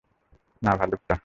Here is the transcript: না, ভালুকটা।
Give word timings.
না, 0.61 0.71
ভালুকটা। 0.75 1.15